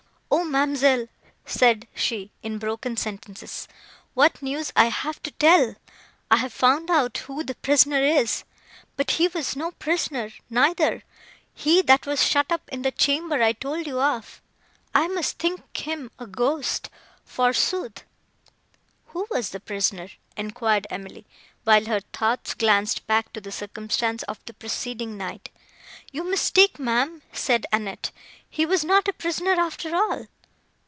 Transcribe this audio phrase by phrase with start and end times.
[0.33, 1.07] "O ma'amselle!"
[1.45, 3.67] said she, in broken sentences,
[4.13, 5.75] "what news I have to tell!
[6.29, 12.23] I have found out who the prisoner is—but he was no prisoner, neither;—he that was
[12.25, 14.41] shut up in the chamber I told you of.
[14.95, 16.89] I must think him a ghost,
[17.25, 18.03] forsooth!"
[19.07, 21.25] "Who was the prisoner?" enquired Emily,
[21.65, 25.49] while her thoughts glanced back to the circumstance of the preceding night.
[26.13, 28.11] "You mistake, ma'am," said Annette;
[28.53, 30.27] "he was not a prisoner, after all."